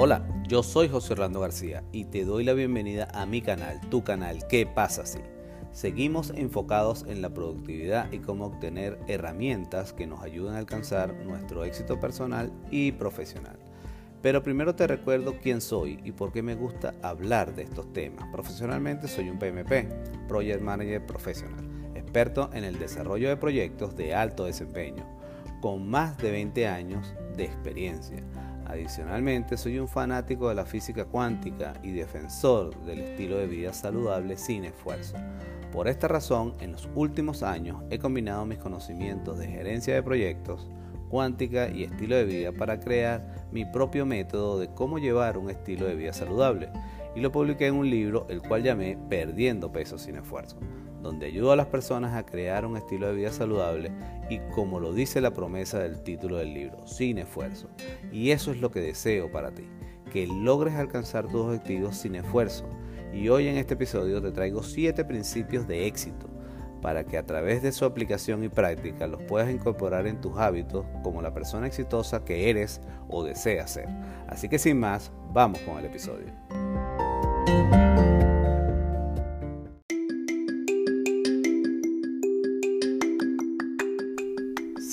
Hola, 0.00 0.22
yo 0.46 0.62
soy 0.62 0.88
José 0.88 1.14
Orlando 1.14 1.40
García 1.40 1.82
y 1.90 2.04
te 2.04 2.24
doy 2.24 2.44
la 2.44 2.52
bienvenida 2.52 3.08
a 3.14 3.26
mi 3.26 3.42
canal, 3.42 3.80
tu 3.90 4.04
canal, 4.04 4.46
¿Qué 4.46 4.64
pasa 4.64 5.04
si? 5.04 5.18
Seguimos 5.72 6.30
enfocados 6.30 7.04
en 7.08 7.20
la 7.20 7.30
productividad 7.30 8.12
y 8.12 8.20
cómo 8.20 8.46
obtener 8.46 8.96
herramientas 9.08 9.92
que 9.92 10.06
nos 10.06 10.22
ayuden 10.22 10.54
a 10.54 10.58
alcanzar 10.58 11.12
nuestro 11.24 11.64
éxito 11.64 11.98
personal 11.98 12.52
y 12.70 12.92
profesional. 12.92 13.58
Pero 14.22 14.44
primero 14.44 14.76
te 14.76 14.86
recuerdo 14.86 15.34
quién 15.42 15.60
soy 15.60 15.98
y 16.04 16.12
por 16.12 16.30
qué 16.30 16.44
me 16.44 16.54
gusta 16.54 16.94
hablar 17.02 17.56
de 17.56 17.62
estos 17.62 17.92
temas. 17.92 18.28
Profesionalmente 18.30 19.08
soy 19.08 19.28
un 19.28 19.40
PMP, 19.40 19.88
Project 20.28 20.62
Manager 20.62 21.04
Professional, 21.06 21.68
experto 21.96 22.50
en 22.52 22.62
el 22.62 22.78
desarrollo 22.78 23.30
de 23.30 23.36
proyectos 23.36 23.96
de 23.96 24.14
alto 24.14 24.44
desempeño, 24.44 25.04
con 25.60 25.90
más 25.90 26.16
de 26.18 26.30
20 26.30 26.68
años 26.68 27.12
de 27.36 27.46
experiencia 27.46 28.22
Adicionalmente, 28.68 29.56
soy 29.56 29.78
un 29.78 29.88
fanático 29.88 30.50
de 30.50 30.54
la 30.54 30.66
física 30.66 31.06
cuántica 31.06 31.72
y 31.82 31.92
defensor 31.92 32.78
del 32.84 33.00
estilo 33.00 33.38
de 33.38 33.46
vida 33.46 33.72
saludable 33.72 34.36
sin 34.36 34.64
esfuerzo. 34.64 35.16
Por 35.72 35.88
esta 35.88 36.06
razón, 36.06 36.54
en 36.60 36.72
los 36.72 36.88
últimos 36.94 37.42
años 37.42 37.82
he 37.90 37.98
combinado 37.98 38.44
mis 38.44 38.58
conocimientos 38.58 39.38
de 39.38 39.48
gerencia 39.48 39.94
de 39.94 40.02
proyectos, 40.02 40.70
cuántica 41.08 41.70
y 41.70 41.84
estilo 41.84 42.16
de 42.16 42.24
vida 42.24 42.52
para 42.52 42.78
crear 42.78 43.48
mi 43.52 43.64
propio 43.64 44.04
método 44.04 44.58
de 44.58 44.68
cómo 44.68 44.98
llevar 44.98 45.38
un 45.38 45.48
estilo 45.48 45.86
de 45.86 45.94
vida 45.94 46.12
saludable 46.12 46.70
y 47.18 47.20
lo 47.20 47.32
publiqué 47.32 47.66
en 47.66 47.74
un 47.74 47.90
libro 47.90 48.26
el 48.28 48.40
cual 48.40 48.62
llamé 48.62 48.96
Perdiendo 49.08 49.72
peso 49.72 49.98
sin 49.98 50.16
esfuerzo 50.16 50.56
donde 51.02 51.26
ayudo 51.26 51.52
a 51.52 51.56
las 51.56 51.66
personas 51.66 52.14
a 52.14 52.26
crear 52.26 52.66
un 52.66 52.76
estilo 52.76 53.06
de 53.08 53.14
vida 53.14 53.32
saludable 53.32 53.92
y 54.28 54.38
como 54.54 54.80
lo 54.80 54.92
dice 54.92 55.20
la 55.20 55.32
promesa 55.32 55.78
del 55.78 56.02
título 56.02 56.38
del 56.38 56.52
libro, 56.52 56.86
sin 56.86 57.18
esfuerzo. 57.18 57.68
Y 58.12 58.30
eso 58.30 58.50
es 58.50 58.60
lo 58.60 58.70
que 58.70 58.80
deseo 58.80 59.30
para 59.30 59.52
ti, 59.52 59.68
que 60.12 60.26
logres 60.26 60.74
alcanzar 60.74 61.28
tus 61.28 61.46
objetivos 61.46 61.96
sin 61.96 62.16
esfuerzo. 62.16 62.68
Y 63.12 63.28
hoy 63.28 63.48
en 63.48 63.56
este 63.56 63.74
episodio 63.74 64.20
te 64.20 64.32
traigo 64.32 64.62
7 64.62 65.04
principios 65.04 65.66
de 65.66 65.86
éxito 65.86 66.28
para 66.82 67.04
que 67.04 67.18
a 67.18 67.26
través 67.26 67.62
de 67.62 67.72
su 67.72 67.84
aplicación 67.84 68.44
y 68.44 68.48
práctica 68.48 69.06
los 69.06 69.22
puedas 69.22 69.50
incorporar 69.50 70.06
en 70.06 70.20
tus 70.20 70.36
hábitos 70.38 70.86
como 71.02 71.22
la 71.22 71.32
persona 71.32 71.66
exitosa 71.66 72.24
que 72.24 72.50
eres 72.50 72.80
o 73.08 73.24
deseas 73.24 73.72
ser. 73.72 73.88
Así 74.28 74.48
que 74.48 74.58
sin 74.58 74.78
más, 74.78 75.10
vamos 75.32 75.60
con 75.60 75.78
el 75.78 75.86
episodio. 75.86 76.87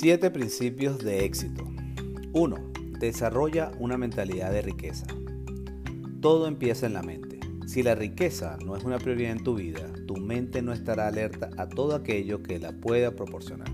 7 0.05 0.29
principios 0.29 0.99
de 0.99 1.25
éxito. 1.25 1.63
1. 2.33 2.55
Desarrolla 2.99 3.71
una 3.79 3.97
mentalidad 3.97 4.51
de 4.51 4.61
riqueza. 4.61 5.07
Todo 6.21 6.45
empieza 6.45 6.85
en 6.85 6.93
la 6.93 7.01
mente. 7.01 7.39
Si 7.65 7.81
la 7.81 7.95
riqueza 7.95 8.59
no 8.63 8.77
es 8.77 8.83
una 8.83 8.99
prioridad 8.99 9.31
en 9.31 9.43
tu 9.43 9.55
vida, 9.55 9.91
tu 10.05 10.17
mente 10.17 10.61
no 10.61 10.73
estará 10.73 11.07
alerta 11.07 11.49
a 11.57 11.67
todo 11.67 11.95
aquello 11.95 12.43
que 12.43 12.59
la 12.59 12.71
pueda 12.71 13.15
proporcionar. 13.15 13.71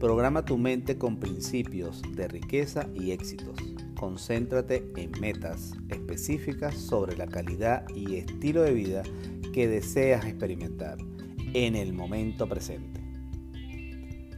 Programa 0.00 0.44
tu 0.44 0.58
mente 0.58 0.98
con 0.98 1.20
principios 1.20 2.02
de 2.16 2.26
riqueza 2.26 2.88
y 2.92 3.12
éxitos. 3.12 3.56
Concéntrate 4.00 4.90
en 4.96 5.10
metas 5.20 5.74
específicas 5.90 6.74
sobre 6.74 7.18
la 7.18 7.26
calidad 7.26 7.86
y 7.94 8.16
estilo 8.16 8.62
de 8.62 8.72
vida 8.72 9.02
que 9.52 9.68
deseas 9.68 10.24
experimentar 10.24 10.96
en 11.52 11.76
el 11.76 11.92
momento 11.92 12.48
presente. 12.48 12.98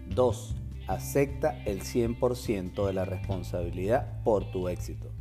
2 0.08 0.56
acepta 0.88 1.62
el 1.64 1.82
100% 1.82 2.86
de 2.86 2.92
la 2.92 3.04
responsabilidad 3.04 4.20
por 4.24 4.50
tu 4.50 4.66
éxito. 4.68 5.12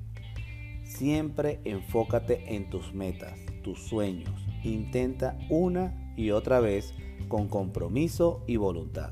Siempre 0.86 1.60
enfócate 1.64 2.56
en 2.56 2.68
tus 2.72 2.96
metas, 2.96 3.38
tus 3.64 3.80
sueños. 3.84 4.44
Intenta 4.64 5.38
una 5.52 6.14
y 6.18 6.32
otra 6.32 6.60
vez 6.60 6.96
con 7.28 7.48
compromiso 7.48 8.44
y 8.48 8.56
voluntad. 8.56 9.12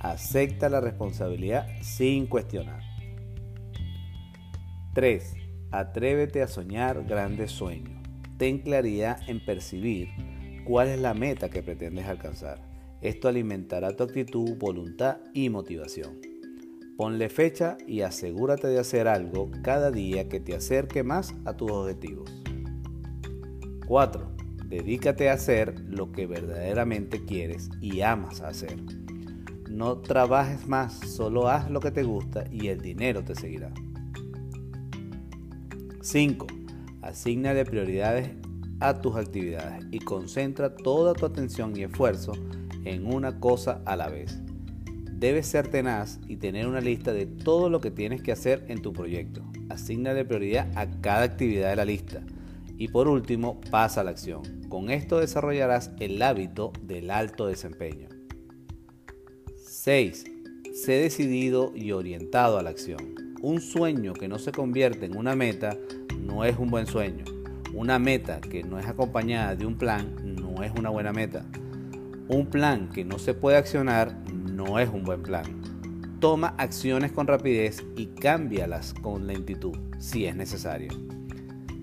Acepta 0.00 0.70
la 0.70 0.80
responsabilidad 0.80 1.68
sin 1.82 2.26
cuestionar. 2.26 2.85
3. 4.96 5.34
Atrévete 5.70 6.42
a 6.42 6.48
soñar 6.48 7.04
grandes 7.04 7.52
sueños. 7.52 8.02
Ten 8.36 8.58
claridad 8.58 9.20
en 9.28 9.44
percibir 9.44 10.08
cuál 10.66 10.88
es 10.88 10.98
la 10.98 11.14
meta 11.14 11.48
que 11.48 11.62
pretendes 11.62 12.06
alcanzar 12.06 12.66
esto 13.06 13.28
alimentará 13.28 13.94
tu 13.94 14.04
actitud, 14.04 14.56
voluntad 14.58 15.18
y 15.34 15.50
motivación. 15.50 16.18
Ponle 16.96 17.28
fecha 17.28 17.76
y 17.86 18.00
asegúrate 18.00 18.68
de 18.68 18.78
hacer 18.78 19.06
algo 19.06 19.50
cada 19.62 19.90
día 19.90 20.28
que 20.28 20.40
te 20.40 20.54
acerque 20.54 21.02
más 21.02 21.34
a 21.44 21.54
tus 21.56 21.70
objetivos. 21.70 22.28
4. 23.86 24.36
Dedícate 24.64 25.28
a 25.28 25.34
hacer 25.34 25.78
lo 25.80 26.10
que 26.10 26.26
verdaderamente 26.26 27.24
quieres 27.24 27.68
y 27.80 28.00
amas 28.00 28.40
hacer. 28.40 28.76
No 29.70 29.98
trabajes 29.98 30.66
más, 30.66 30.94
solo 30.94 31.48
haz 31.48 31.70
lo 31.70 31.80
que 31.80 31.90
te 31.90 32.02
gusta 32.02 32.44
y 32.50 32.68
el 32.68 32.80
dinero 32.80 33.22
te 33.22 33.34
seguirá. 33.34 33.72
5. 36.06 36.46
Asignale 37.02 37.64
prioridades 37.64 38.30
a 38.78 39.00
tus 39.00 39.16
actividades 39.16 39.84
y 39.90 39.98
concentra 39.98 40.72
toda 40.72 41.14
tu 41.14 41.26
atención 41.26 41.76
y 41.76 41.82
esfuerzo 41.82 42.32
en 42.84 43.12
una 43.12 43.40
cosa 43.40 43.82
a 43.84 43.96
la 43.96 44.08
vez. 44.08 44.38
Debes 44.84 45.48
ser 45.48 45.66
tenaz 45.66 46.20
y 46.28 46.36
tener 46.36 46.68
una 46.68 46.80
lista 46.80 47.12
de 47.12 47.26
todo 47.26 47.70
lo 47.70 47.80
que 47.80 47.90
tienes 47.90 48.22
que 48.22 48.30
hacer 48.30 48.64
en 48.68 48.82
tu 48.82 48.92
proyecto. 48.92 49.42
Asignale 49.68 50.24
prioridad 50.24 50.70
a 50.76 50.88
cada 51.00 51.24
actividad 51.24 51.70
de 51.70 51.76
la 51.76 51.84
lista. 51.84 52.22
Y 52.78 52.86
por 52.86 53.08
último, 53.08 53.60
pasa 53.72 54.02
a 54.02 54.04
la 54.04 54.12
acción. 54.12 54.42
Con 54.68 54.90
esto 54.90 55.18
desarrollarás 55.18 55.90
el 55.98 56.22
hábito 56.22 56.72
del 56.82 57.10
alto 57.10 57.48
desempeño. 57.48 58.08
6. 59.56 60.24
Sé 60.72 60.92
decidido 60.92 61.72
y 61.74 61.90
orientado 61.90 62.58
a 62.58 62.62
la 62.62 62.70
acción. 62.70 63.26
Un 63.42 63.60
sueño 63.60 64.12
que 64.14 64.28
no 64.28 64.38
se 64.38 64.52
convierte 64.52 65.06
en 65.06 65.16
una 65.16 65.36
meta 65.36 65.76
no 66.16 66.44
es 66.44 66.58
un 66.58 66.70
buen 66.70 66.86
sueño. 66.86 67.24
Una 67.72 67.98
meta 67.98 68.40
que 68.40 68.62
no 68.62 68.78
es 68.78 68.86
acompañada 68.86 69.54
de 69.54 69.66
un 69.66 69.76
plan 69.76 70.14
no 70.24 70.62
es 70.62 70.72
una 70.78 70.90
buena 70.90 71.12
meta. 71.12 71.44
Un 72.28 72.46
plan 72.46 72.88
que 72.88 73.04
no 73.04 73.18
se 73.18 73.34
puede 73.34 73.56
accionar 73.56 74.16
no 74.32 74.78
es 74.78 74.88
un 74.88 75.04
buen 75.04 75.22
plan. 75.22 75.44
Toma 76.20 76.54
acciones 76.58 77.12
con 77.12 77.26
rapidez 77.26 77.84
y 77.96 78.06
cámbialas 78.06 78.94
con 78.94 79.26
lentitud 79.26 79.76
si 79.98 80.26
es 80.26 80.34
necesario. 80.34 80.90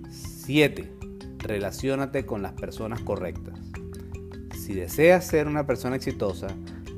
7. 0.10 0.92
Relaciónate 1.40 2.26
con 2.26 2.42
las 2.42 2.54
personas 2.54 3.02
correctas. 3.02 3.60
Si 4.58 4.74
deseas 4.74 5.26
ser 5.26 5.48
una 5.48 5.68
persona 5.68 5.96
exitosa, 5.96 6.48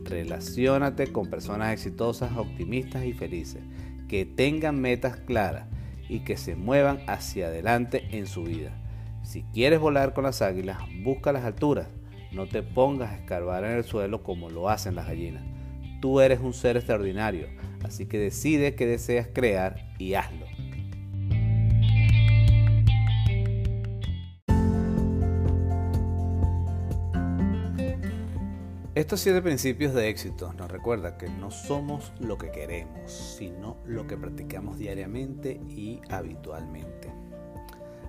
relaciónate 0.06 1.12
con 1.12 1.30
personas 1.30 1.74
exitosas, 1.74 2.38
optimistas 2.38 3.06
y 3.06 3.14
felices, 3.14 3.62
que 4.08 4.26
tengan 4.26 4.80
metas 4.80 5.18
claras 5.18 5.68
y 6.10 6.20
que 6.20 6.38
se 6.38 6.56
muevan 6.56 7.00
hacia 7.08 7.48
adelante 7.48 8.08
en 8.12 8.28
su 8.28 8.44
vida. 8.44 8.72
Si 9.24 9.44
quieres 9.54 9.80
volar 9.80 10.14
con 10.14 10.24
las 10.24 10.42
águilas, 10.42 10.78
busca 11.04 11.32
las 11.32 11.44
alturas 11.44 11.88
no 12.36 12.48
te 12.48 12.62
pongas 12.62 13.12
a 13.12 13.16
escarbar 13.16 13.64
en 13.64 13.72
el 13.72 13.86
suelo 13.86 14.22
como 14.22 14.50
lo 14.50 14.70
hacen 14.70 14.96
las 14.96 15.08
gallinas. 15.08 15.44
Tú 16.02 16.20
eres 16.20 16.42
un 16.42 16.54
ser 16.54 16.76
extraordinario, 16.76 17.48
así 17.84 18.06
que 18.08 18.20
decide 18.20 18.76
qué 18.76 18.86
deseas 18.86 19.30
crear 19.34 19.94
y 19.98 20.16
hazlo. 20.16 20.46
Estos 29.06 29.20
siete 29.20 29.44
principios 29.44 29.94
de 29.94 30.10
éxito 30.10 30.52
nos 30.54 30.72
recuerda 30.72 31.16
que 31.16 31.30
no 31.30 31.52
somos 31.52 32.12
lo 32.20 32.40
que 32.40 32.50
queremos, 32.50 33.12
sino 33.12 33.78
lo 33.86 34.08
que 34.08 34.18
practicamos 34.18 34.80
diariamente 34.80 35.62
y 35.70 36.02
habitualmente. 36.10 37.14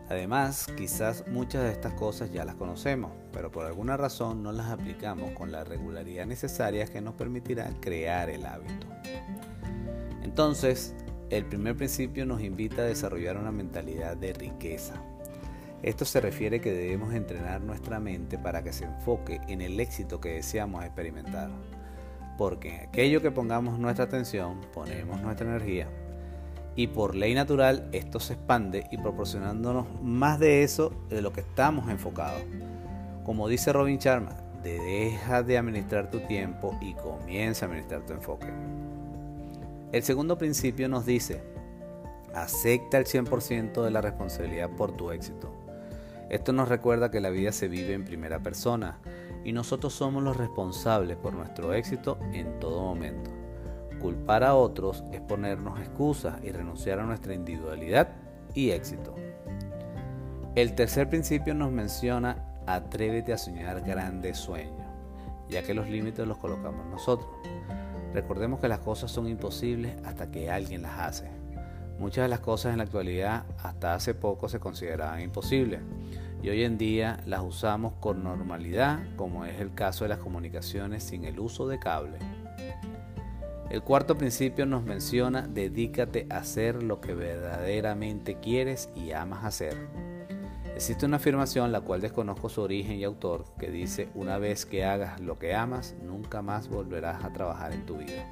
Además, 0.08 0.66
quizás 0.74 1.24
muchas 1.28 1.64
de 1.64 1.72
estas 1.72 1.92
cosas 1.92 2.32
ya 2.32 2.46
las 2.46 2.54
conocemos, 2.54 3.12
pero 3.30 3.50
por 3.50 3.66
alguna 3.66 3.98
razón 3.98 4.42
no 4.42 4.52
las 4.52 4.70
aplicamos 4.70 5.32
con 5.32 5.52
la 5.52 5.64
regularidad 5.64 6.24
necesaria 6.24 6.86
que 6.86 7.02
nos 7.02 7.12
permitirá 7.12 7.70
crear 7.78 8.30
el 8.30 8.46
hábito. 8.46 8.86
Entonces, 10.22 10.94
el 11.28 11.44
primer 11.44 11.76
principio 11.76 12.24
nos 12.24 12.40
invita 12.40 12.80
a 12.80 12.86
desarrollar 12.86 13.36
una 13.36 13.52
mentalidad 13.52 14.16
de 14.16 14.32
riqueza. 14.32 14.94
Esto 15.86 16.04
se 16.04 16.20
refiere 16.20 16.60
que 16.60 16.72
debemos 16.72 17.14
entrenar 17.14 17.60
nuestra 17.60 18.00
mente 18.00 18.38
para 18.38 18.64
que 18.64 18.72
se 18.72 18.84
enfoque 18.84 19.40
en 19.46 19.60
el 19.60 19.78
éxito 19.78 20.20
que 20.20 20.30
deseamos 20.30 20.84
experimentar. 20.84 21.48
Porque 22.36 22.74
en 22.74 22.88
aquello 22.88 23.22
que 23.22 23.30
pongamos 23.30 23.78
nuestra 23.78 24.06
atención, 24.06 24.60
ponemos 24.74 25.22
nuestra 25.22 25.46
energía 25.46 25.88
y 26.74 26.88
por 26.88 27.14
ley 27.14 27.34
natural 27.34 27.88
esto 27.92 28.18
se 28.18 28.32
expande 28.32 28.88
y 28.90 28.98
proporcionándonos 28.98 29.86
más 30.02 30.40
de 30.40 30.64
eso 30.64 30.92
de 31.08 31.22
lo 31.22 31.32
que 31.32 31.42
estamos 31.42 31.88
enfocados. 31.88 32.42
Como 33.24 33.46
dice 33.46 33.72
Robin 33.72 33.98
Sharma, 33.98 34.36
deja 34.64 35.44
de 35.44 35.56
administrar 35.56 36.10
tu 36.10 36.18
tiempo 36.18 36.76
y 36.80 36.94
comienza 36.94 37.64
a 37.64 37.68
administrar 37.68 38.04
tu 38.04 38.12
enfoque. 38.12 38.48
El 39.92 40.02
segundo 40.02 40.36
principio 40.36 40.88
nos 40.88 41.06
dice, 41.06 41.40
Acepta 42.34 42.98
el 42.98 43.06
100% 43.06 43.82
de 43.82 43.90
la 43.90 44.02
responsabilidad 44.02 44.68
por 44.68 44.92
tu 44.92 45.10
éxito. 45.10 45.55
Esto 46.28 46.52
nos 46.52 46.68
recuerda 46.68 47.10
que 47.10 47.20
la 47.20 47.30
vida 47.30 47.52
se 47.52 47.68
vive 47.68 47.94
en 47.94 48.04
primera 48.04 48.40
persona 48.40 48.98
y 49.44 49.52
nosotros 49.52 49.94
somos 49.94 50.22
los 50.24 50.36
responsables 50.36 51.16
por 51.16 51.32
nuestro 51.34 51.72
éxito 51.72 52.18
en 52.32 52.58
todo 52.58 52.82
momento. 52.82 53.30
Culpar 54.00 54.42
a 54.42 54.54
otros 54.54 55.04
es 55.12 55.20
ponernos 55.20 55.78
excusas 55.78 56.42
y 56.42 56.50
renunciar 56.50 56.98
a 56.98 57.04
nuestra 57.04 57.32
individualidad 57.32 58.08
y 58.54 58.70
éxito. 58.70 59.14
El 60.56 60.74
tercer 60.74 61.08
principio 61.08 61.54
nos 61.54 61.70
menciona 61.70 62.44
atrévete 62.66 63.32
a 63.32 63.38
soñar 63.38 63.82
grandes 63.82 64.36
sueños, 64.36 64.86
ya 65.48 65.62
que 65.62 65.74
los 65.74 65.88
límites 65.88 66.26
los 66.26 66.38
colocamos 66.38 66.84
nosotros. 66.86 67.30
Recordemos 68.12 68.58
que 68.58 68.68
las 68.68 68.80
cosas 68.80 69.10
son 69.10 69.28
imposibles 69.28 69.94
hasta 70.04 70.30
que 70.30 70.50
alguien 70.50 70.82
las 70.82 70.98
hace. 70.98 71.45
Muchas 71.98 72.24
de 72.24 72.28
las 72.28 72.40
cosas 72.40 72.72
en 72.72 72.78
la 72.78 72.84
actualidad 72.84 73.44
hasta 73.62 73.94
hace 73.94 74.14
poco 74.14 74.48
se 74.48 74.60
consideraban 74.60 75.20
imposibles 75.22 75.80
y 76.42 76.50
hoy 76.50 76.62
en 76.62 76.76
día 76.76 77.18
las 77.26 77.42
usamos 77.42 77.94
con 77.94 78.22
normalidad, 78.22 79.00
como 79.16 79.44
es 79.44 79.60
el 79.60 79.72
caso 79.74 80.04
de 80.04 80.10
las 80.10 80.18
comunicaciones 80.18 81.02
sin 81.02 81.24
el 81.24 81.40
uso 81.40 81.66
de 81.66 81.78
cable. 81.78 82.18
El 83.70 83.82
cuarto 83.82 84.16
principio 84.16 84.64
nos 84.66 84.84
menciona 84.84 85.48
dedícate 85.48 86.26
a 86.30 86.38
hacer 86.38 86.82
lo 86.82 87.00
que 87.00 87.14
verdaderamente 87.14 88.38
quieres 88.40 88.90
y 88.94 89.12
amas 89.12 89.44
hacer. 89.44 89.76
Existe 90.76 91.06
una 91.06 91.16
afirmación, 91.16 91.72
la 91.72 91.80
cual 91.80 92.02
desconozco 92.02 92.50
su 92.50 92.60
origen 92.60 92.98
y 92.98 93.04
autor, 93.04 93.46
que 93.58 93.70
dice, 93.70 94.10
una 94.14 94.36
vez 94.36 94.66
que 94.66 94.84
hagas 94.84 95.20
lo 95.20 95.38
que 95.38 95.54
amas, 95.54 95.96
nunca 96.04 96.42
más 96.42 96.68
volverás 96.68 97.24
a 97.24 97.32
trabajar 97.32 97.72
en 97.72 97.86
tu 97.86 97.96
vida. 97.96 98.28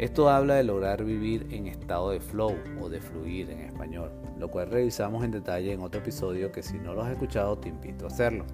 Esto 0.00 0.30
habla 0.30 0.54
de 0.54 0.64
lograr 0.64 1.04
vivir 1.04 1.46
en 1.50 1.66
estado 1.66 2.12
de 2.12 2.20
flow 2.20 2.56
o 2.80 2.88
de 2.88 3.02
fluir 3.02 3.50
en 3.50 3.60
español, 3.60 4.10
lo 4.38 4.50
cual 4.50 4.70
revisamos 4.70 5.22
en 5.22 5.30
detalle 5.30 5.74
en 5.74 5.82
otro 5.82 6.00
episodio 6.00 6.50
que 6.50 6.62
si 6.62 6.78
no 6.78 6.94
lo 6.94 7.02
has 7.02 7.12
escuchado 7.12 7.58
te 7.58 7.68
invito 7.68 8.06
a 8.06 8.08
hacerlo. 8.08 8.46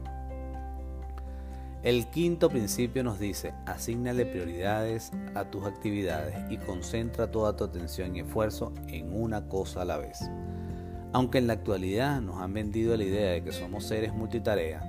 El 1.84 2.08
quinto 2.08 2.48
principio 2.48 3.04
nos 3.04 3.20
dice, 3.20 3.54
asignale 3.64 4.26
prioridades 4.26 5.12
a 5.36 5.44
tus 5.44 5.64
actividades 5.66 6.34
y 6.50 6.56
concentra 6.56 7.30
toda 7.30 7.56
tu 7.56 7.62
atención 7.62 8.16
y 8.16 8.20
esfuerzo 8.22 8.72
en 8.88 9.14
una 9.14 9.48
cosa 9.48 9.82
a 9.82 9.84
la 9.84 9.98
vez. 9.98 10.28
Aunque 11.12 11.38
en 11.38 11.46
la 11.46 11.52
actualidad 11.52 12.20
nos 12.22 12.40
han 12.40 12.54
vendido 12.54 12.96
la 12.96 13.04
idea 13.04 13.30
de 13.30 13.44
que 13.44 13.52
somos 13.52 13.84
seres 13.84 14.12
multitarea, 14.12 14.82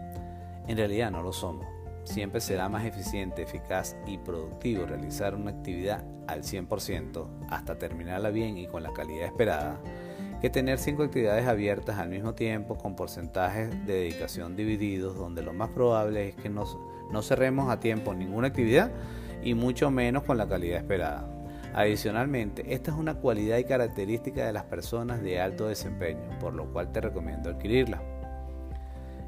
en 0.68 0.76
realidad 0.76 1.12
no 1.12 1.22
lo 1.22 1.34
somos. 1.34 1.77
Siempre 2.08 2.40
será 2.40 2.70
más 2.70 2.86
eficiente, 2.86 3.44
eficaz 3.44 3.98
y 4.08 4.18
productivo 4.18 4.86
realizar 4.86 5.36
una 5.36 5.52
actividad 5.52 6.06
al 6.28 6.44
100% 6.44 7.28
hasta 7.50 7.78
terminarla 7.78 8.30
bien 8.30 8.58
y 8.58 8.66
con 8.68 8.82
la 8.82 8.94
calidad 8.94 9.26
esperada 9.26 9.78
que 10.42 10.50
tener 10.50 10.78
cinco 10.78 11.04
actividades 11.04 11.48
abiertas 11.48 11.98
al 11.98 12.10
mismo 12.10 12.34
tiempo 12.34 12.78
con 12.78 12.96
porcentajes 12.96 13.70
de 13.86 13.94
dedicación 13.94 14.56
divididos 14.56 15.16
donde 15.16 15.42
lo 15.42 15.52
más 15.52 15.70
probable 15.70 16.30
es 16.30 16.36
que 16.36 16.50
no, 16.50 16.64
no 17.12 17.22
cerremos 17.24 17.70
a 17.70 17.80
tiempo 17.80 18.14
ninguna 18.14 18.48
actividad 18.48 18.92
y 19.44 19.56
mucho 19.56 19.90
menos 19.90 20.24
con 20.24 20.38
la 20.38 20.48
calidad 20.48 20.78
esperada. 20.78 21.28
Adicionalmente, 21.74 22.74
esta 22.74 22.92
es 22.92 22.98
una 22.98 23.16
cualidad 23.16 23.58
y 23.58 23.66
característica 23.66 24.46
de 24.46 24.54
las 24.54 24.64
personas 24.64 25.22
de 25.22 25.40
alto 25.42 25.68
desempeño, 25.68 26.40
por 26.40 26.54
lo 26.54 26.72
cual 26.72 26.92
te 26.92 27.02
recomiendo 27.02 27.50
adquirirla. 27.50 28.02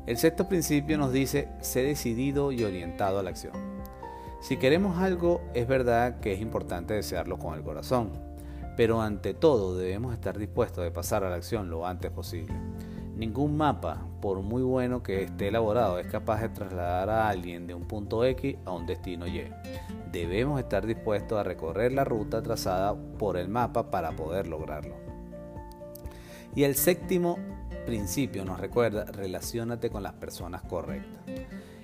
El 0.06 0.18
sexto 0.18 0.48
principio 0.48 0.98
nos 0.98 1.12
dice, 1.12 1.50
sé 1.62 1.84
decidido 1.84 2.52
y 2.52 2.64
orientado 2.64 3.20
a 3.20 3.24
la 3.24 3.30
acción. 3.30 3.54
Si 4.42 4.58
queremos 4.58 4.98
algo, 4.98 5.42
es 5.54 5.68
verdad 5.68 6.20
que 6.20 6.34
es 6.34 6.42
importante 6.42 6.94
desearlo 6.94 7.38
con 7.38 7.56
el 7.56 7.64
corazón, 7.64 8.12
pero 8.78 9.02
ante 9.02 9.34
todo 9.34 9.78
debemos 9.78 10.14
estar 10.14 10.38
dispuestos 10.38 10.88
a 10.88 10.94
pasar 10.94 11.24
a 11.24 11.30
la 11.30 11.36
acción 11.36 11.70
lo 11.70 11.86
antes 11.86 12.10
posible. 12.12 12.56
Ningún 13.18 13.58
mapa, 13.58 14.08
por 14.22 14.42
muy 14.42 14.64
bueno 14.64 15.04
que 15.04 15.24
esté 15.24 15.50
elaborado, 15.50 16.00
es 16.00 16.08
capaz 16.08 16.40
de 16.42 16.48
trasladar 16.48 17.10
a 17.10 17.28
alguien 17.28 17.68
de 17.68 17.74
un 17.74 17.86
punto 17.86 18.24
X 18.24 18.56
a 18.64 18.72
un 18.72 18.86
destino 18.86 19.28
Y. 19.28 19.44
Debemos 20.10 20.58
estar 20.58 20.88
dispuestos 20.88 21.38
a 21.38 21.44
recorrer 21.44 21.92
la 21.92 22.06
ruta 22.06 22.42
trazada 22.42 22.96
por 22.96 23.36
el 23.36 23.50
mapa 23.50 23.92
para 23.92 24.12
poder 24.12 24.48
lograrlo. 24.48 24.96
Y 26.56 26.64
el 26.64 26.76
séptimo 26.76 27.38
principio 27.86 28.46
nos 28.46 28.60
recuerda, 28.60 29.06
relacionate 29.06 29.90
con 29.90 30.04
las 30.04 30.14
personas 30.14 30.62
correctas. 30.64 31.24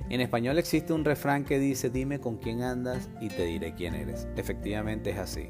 En 0.09 0.21
español 0.21 0.59
existe 0.59 0.93
un 0.93 1.03
refrán 1.03 1.45
que 1.45 1.57
dice, 1.57 1.89
dime 1.89 2.19
con 2.19 2.37
quién 2.37 2.61
andas 2.61 3.09
y 3.19 3.29
te 3.29 3.45
diré 3.45 3.73
quién 3.73 3.95
eres. 3.95 4.27
Efectivamente 4.35 5.09
es 5.09 5.17
así. 5.17 5.49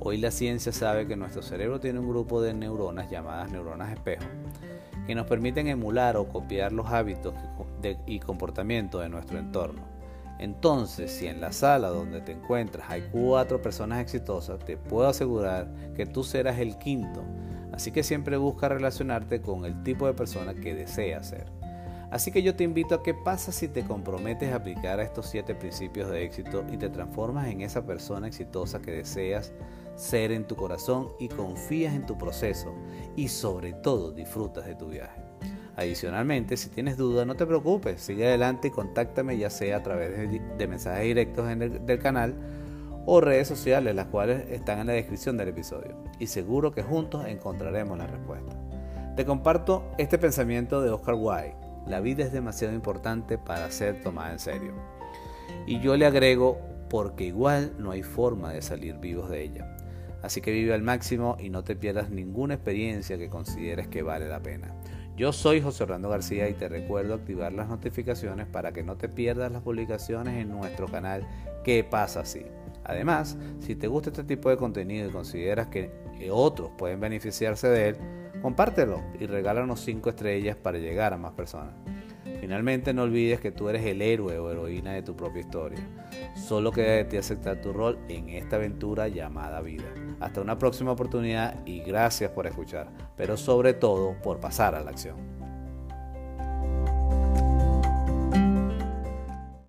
Hoy 0.00 0.18
la 0.18 0.30
ciencia 0.30 0.72
sabe 0.72 1.06
que 1.06 1.16
nuestro 1.16 1.42
cerebro 1.42 1.80
tiene 1.80 1.98
un 1.98 2.08
grupo 2.08 2.40
de 2.42 2.54
neuronas 2.54 3.10
llamadas 3.10 3.50
neuronas 3.50 3.92
espejo 3.92 4.24
que 5.06 5.14
nos 5.14 5.26
permiten 5.26 5.68
emular 5.68 6.16
o 6.16 6.28
copiar 6.28 6.72
los 6.72 6.86
hábitos 6.86 7.34
y 8.06 8.20
comportamientos 8.20 9.02
de 9.02 9.08
nuestro 9.08 9.38
entorno. 9.38 9.82
Entonces, 10.38 11.12
si 11.12 11.26
en 11.26 11.40
la 11.40 11.52
sala 11.52 11.88
donde 11.88 12.20
te 12.20 12.32
encuentras 12.32 12.90
hay 12.90 13.02
cuatro 13.12 13.62
personas 13.62 14.00
exitosas, 14.00 14.58
te 14.64 14.76
puedo 14.76 15.08
asegurar 15.08 15.70
que 15.94 16.06
tú 16.06 16.24
serás 16.24 16.58
el 16.58 16.78
quinto. 16.78 17.22
Así 17.74 17.90
que 17.90 18.04
siempre 18.04 18.36
busca 18.36 18.68
relacionarte 18.68 19.40
con 19.40 19.64
el 19.64 19.82
tipo 19.82 20.06
de 20.06 20.14
persona 20.14 20.54
que 20.54 20.76
deseas 20.76 21.30
ser. 21.30 21.46
Así 22.12 22.30
que 22.30 22.40
yo 22.40 22.54
te 22.54 22.62
invito 22.62 22.94
a 22.94 23.02
qué 23.02 23.14
pasa 23.14 23.50
si 23.50 23.66
te 23.66 23.82
comprometes 23.82 24.52
a 24.52 24.56
aplicar 24.56 25.00
a 25.00 25.02
estos 25.02 25.26
siete 25.26 25.56
principios 25.56 26.08
de 26.08 26.22
éxito 26.22 26.64
y 26.70 26.76
te 26.76 26.88
transformas 26.88 27.48
en 27.48 27.62
esa 27.62 27.84
persona 27.84 28.28
exitosa 28.28 28.80
que 28.80 28.92
deseas 28.92 29.52
ser 29.96 30.30
en 30.30 30.44
tu 30.44 30.54
corazón 30.54 31.08
y 31.18 31.26
confías 31.26 31.94
en 31.94 32.06
tu 32.06 32.16
proceso 32.16 32.72
y 33.16 33.26
sobre 33.26 33.72
todo 33.72 34.12
disfrutas 34.12 34.66
de 34.66 34.76
tu 34.76 34.90
viaje. 34.90 35.20
Adicionalmente, 35.74 36.56
si 36.56 36.68
tienes 36.68 36.96
dudas, 36.96 37.26
no 37.26 37.34
te 37.34 37.44
preocupes, 37.44 38.00
sigue 38.00 38.28
adelante 38.28 38.68
y 38.68 38.70
contáctame 38.70 39.36
ya 39.36 39.50
sea 39.50 39.78
a 39.78 39.82
través 39.82 40.16
de, 40.56 40.68
mensajes 40.68 41.02
directos 41.02 41.50
en 41.50 41.62
el, 41.62 41.84
del 41.84 41.98
canal 41.98 42.36
o 43.06 43.20
redes 43.20 43.48
sociales, 43.48 43.94
las 43.94 44.06
cuales 44.06 44.50
están 44.50 44.78
en 44.78 44.86
la 44.88 44.92
descripción 44.94 45.36
del 45.36 45.48
episodio. 45.48 45.96
Y 46.18 46.26
seguro 46.26 46.72
que 46.72 46.82
juntos 46.82 47.26
encontraremos 47.26 47.98
la 47.98 48.06
respuesta. 48.06 48.56
Te 49.16 49.24
comparto 49.24 49.84
este 49.98 50.18
pensamiento 50.18 50.80
de 50.80 50.90
Oscar 50.90 51.14
Wilde. 51.14 51.56
La 51.86 52.00
vida 52.00 52.24
es 52.24 52.32
demasiado 52.32 52.74
importante 52.74 53.38
para 53.38 53.70
ser 53.70 54.02
tomada 54.02 54.32
en 54.32 54.38
serio. 54.38 54.72
Y 55.66 55.80
yo 55.80 55.96
le 55.96 56.06
agrego, 56.06 56.58
porque 56.88 57.24
igual 57.24 57.74
no 57.78 57.90
hay 57.90 58.02
forma 58.02 58.52
de 58.52 58.62
salir 58.62 58.96
vivos 58.96 59.30
de 59.30 59.42
ella. 59.42 59.76
Así 60.22 60.40
que 60.40 60.52
vive 60.52 60.72
al 60.72 60.82
máximo 60.82 61.36
y 61.38 61.50
no 61.50 61.64
te 61.64 61.76
pierdas 61.76 62.08
ninguna 62.08 62.54
experiencia 62.54 63.18
que 63.18 63.28
consideres 63.28 63.88
que 63.88 64.02
vale 64.02 64.26
la 64.26 64.40
pena. 64.40 64.74
Yo 65.16 65.32
soy 65.32 65.60
José 65.60 65.84
Orlando 65.84 66.08
García 66.08 66.48
y 66.48 66.54
te 66.54 66.68
recuerdo 66.68 67.14
activar 67.14 67.52
las 67.52 67.68
notificaciones 67.68 68.46
para 68.46 68.72
que 68.72 68.82
no 68.82 68.96
te 68.96 69.08
pierdas 69.08 69.52
las 69.52 69.62
publicaciones 69.62 70.40
en 70.40 70.48
nuestro 70.48 70.88
canal 70.88 71.26
¿Qué 71.64 71.82
pasa 71.82 72.20
así? 72.20 72.44
Además, 72.84 73.36
si 73.60 73.74
te 73.74 73.86
gusta 73.86 74.10
este 74.10 74.24
tipo 74.24 74.50
de 74.50 74.56
contenido 74.56 75.08
y 75.08 75.12
consideras 75.12 75.68
que 75.68 75.90
otros 76.30 76.70
pueden 76.78 77.00
beneficiarse 77.00 77.68
de 77.68 77.88
él, 77.88 77.96
compártelo 78.40 79.02
y 79.18 79.26
regálanos 79.26 79.80
5 79.80 80.10
estrellas 80.10 80.56
para 80.56 80.78
llegar 80.78 81.12
a 81.12 81.18
más 81.18 81.32
personas. 81.32 81.74
Finalmente 82.40 82.92
no 82.92 83.04
olvides 83.04 83.40
que 83.40 83.52
tú 83.52 83.70
eres 83.70 83.86
el 83.86 84.02
héroe 84.02 84.38
o 84.38 84.50
heroína 84.50 84.92
de 84.92 85.02
tu 85.02 85.16
propia 85.16 85.40
historia. 85.40 85.78
Solo 86.36 86.72
queda 86.72 86.92
de 86.92 87.04
ti 87.04 87.16
aceptar 87.16 87.62
tu 87.62 87.72
rol 87.72 87.98
en 88.08 88.28
esta 88.28 88.56
aventura 88.56 89.08
llamada 89.08 89.62
vida. 89.62 89.84
Hasta 90.20 90.42
una 90.42 90.58
próxima 90.58 90.92
oportunidad 90.92 91.64
y 91.64 91.80
gracias 91.80 92.30
por 92.32 92.46
escuchar, 92.46 92.90
pero 93.16 93.38
sobre 93.38 93.72
todo 93.72 94.14
por 94.22 94.40
pasar 94.40 94.74
a 94.74 94.82
la 94.82 94.90
acción. 94.90 95.33